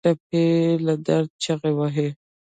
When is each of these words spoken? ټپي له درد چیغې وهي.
ټپي 0.03 0.43
له 0.85 0.93
درد 1.07 1.29
چیغې 1.43 1.71
وهي. 1.79 2.09